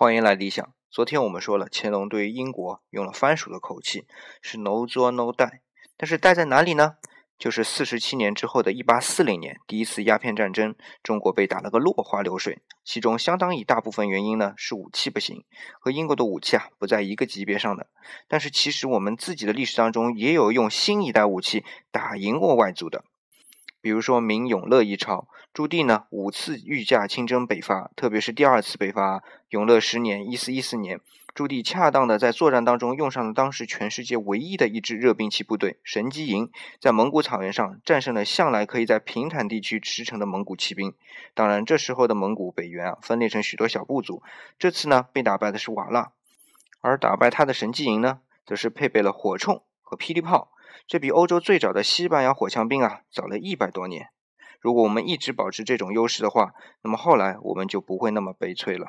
[0.00, 0.72] 欢迎来理想。
[0.92, 4.06] 昨天我们说了，乾隆对于英国用了番薯的口气，
[4.40, 5.58] 是 no 作 no die。
[5.96, 6.98] 但是 die 在哪里呢？
[7.36, 12.62] 就是四十七年之后的一八四零年，第一次鸦片战争，中国被打了个落花流水。
[12.84, 15.44] 其中相当一大部分原因呢是武器不行，
[15.80, 17.88] 和英国的武器啊不在一个级别上的。
[18.28, 23.02] 但是其实我们自己的历史当中也有用新一代武器打赢过外族的。
[23.88, 31.00] 比如说明永乐一朝，朱棣呢五次御驾亲征北伐，特别是第二次北伐，永乐十年（一四一四年），
[31.34, 40.92] 朱棣恰当的在作战当中用上了当时全世界唯一的一支热兵器部队——神机营，在蒙古草原上战胜了向来可以在平坦地区驰骋的蒙古骑兵。
[41.32, 44.22] 当然，这时候的蒙古北原啊，分裂成许多小部族。
[44.58, 46.12] 这次呢，被打败的是瓦剌，
[46.82, 50.50] 而打败他的神机营呢，则是配备了火铳和霹雳炮。
[50.86, 54.08] 这比欧洲最早的西班牙火枪兵啊早了一百多年。
[54.60, 56.52] 如果我们一直保持这种优势的话，
[56.82, 58.88] 那么后来我们就不会那么悲催了。